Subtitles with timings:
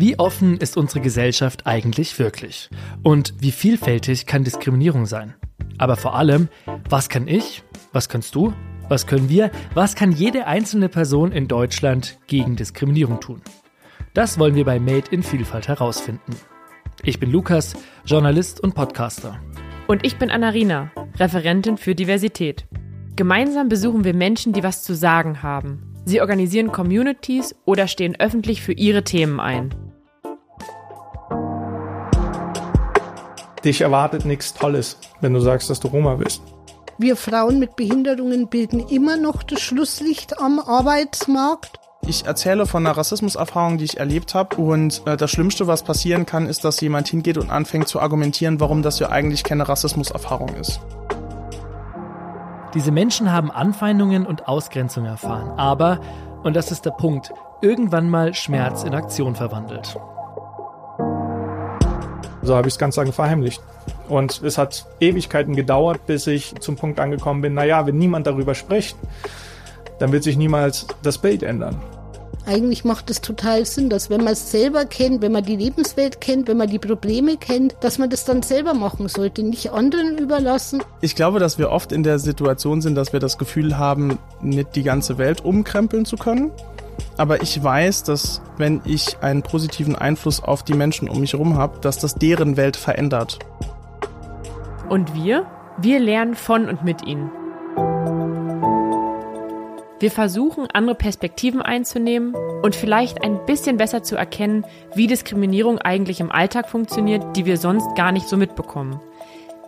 [0.00, 2.70] Wie offen ist unsere Gesellschaft eigentlich wirklich?
[3.02, 5.34] Und wie vielfältig kann Diskriminierung sein?
[5.76, 6.48] Aber vor allem,
[6.88, 8.52] was kann ich, was kannst du,
[8.88, 13.42] was können wir, was kann jede einzelne Person in Deutschland gegen Diskriminierung tun?
[14.14, 16.36] Das wollen wir bei Made in Vielfalt herausfinden.
[17.02, 17.74] Ich bin Lukas,
[18.04, 19.40] Journalist und Podcaster.
[19.88, 22.68] Und ich bin Anarina, Referentin für Diversität.
[23.16, 25.82] Gemeinsam besuchen wir Menschen, die was zu sagen haben.
[26.04, 29.87] Sie organisieren Communities oder stehen öffentlich für ihre Themen ein.
[33.64, 36.42] Dich erwartet nichts Tolles, wenn du sagst, dass du Roma bist.
[36.96, 41.78] Wir Frauen mit Behinderungen bilden immer noch das Schlusslicht am Arbeitsmarkt.
[42.06, 44.56] Ich erzähle von einer Rassismuserfahrung, die ich erlebt habe.
[44.56, 48.60] Und äh, das Schlimmste, was passieren kann, ist, dass jemand hingeht und anfängt zu argumentieren,
[48.60, 50.80] warum das ja eigentlich keine Rassismuserfahrung ist.
[52.74, 56.00] Diese Menschen haben Anfeindungen und Ausgrenzung erfahren, aber,
[56.42, 59.96] und das ist der Punkt, irgendwann mal Schmerz in Aktion verwandelt.
[62.42, 63.62] So habe ich es ganz lang verheimlicht.
[64.08, 68.54] Und es hat Ewigkeiten gedauert, bis ich zum Punkt angekommen bin, naja, wenn niemand darüber
[68.54, 68.96] spricht,
[69.98, 71.76] dann wird sich niemals das Bild ändern.
[72.46, 76.22] Eigentlich macht es total Sinn, dass wenn man es selber kennt, wenn man die Lebenswelt
[76.22, 80.16] kennt, wenn man die Probleme kennt, dass man das dann selber machen sollte, nicht anderen
[80.16, 80.82] überlassen.
[81.02, 84.76] Ich glaube, dass wir oft in der Situation sind, dass wir das Gefühl haben, nicht
[84.76, 86.50] die ganze Welt umkrempeln zu können.
[87.18, 91.58] Aber ich weiß, dass wenn ich einen positiven Einfluss auf die Menschen um mich herum
[91.58, 93.40] habe, dass das deren Welt verändert.
[94.88, 95.44] Und wir?
[95.78, 97.30] Wir lernen von und mit ihnen.
[100.00, 106.20] Wir versuchen, andere Perspektiven einzunehmen und vielleicht ein bisschen besser zu erkennen, wie Diskriminierung eigentlich
[106.20, 109.00] im Alltag funktioniert, die wir sonst gar nicht so mitbekommen.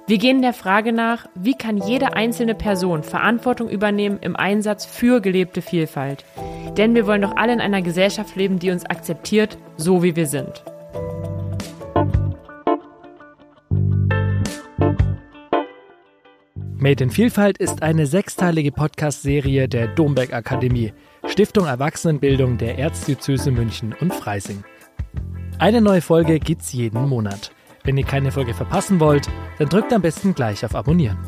[0.06, 5.20] Wir gehen der Frage nach, wie kann jede einzelne Person Verantwortung übernehmen im Einsatz für
[5.20, 6.24] gelebte Vielfalt.
[6.76, 10.26] Denn wir wollen doch alle in einer Gesellschaft leben, die uns akzeptiert, so wie wir
[10.26, 10.64] sind.
[16.82, 20.94] Made in Vielfalt ist eine sechsteilige Podcast-Serie der Domberg Akademie,
[21.26, 24.64] Stiftung Erwachsenenbildung der Erzdiözese München und Freising.
[25.58, 27.52] Eine neue Folge gibt's jeden Monat.
[27.84, 31.18] Wenn ihr keine Folge verpassen wollt, dann drückt am besten gleich auf Abonnieren.